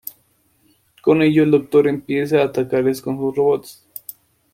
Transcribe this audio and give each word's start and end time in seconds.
Con 1.03 1.21
ello 1.21 1.43
el 1.43 1.51
doctor 1.51 1.87
empieza 1.87 2.41
a 2.41 2.45
atacarles 2.45 3.03
con 3.03 3.17
sus 3.17 3.35
robots. 3.35 3.85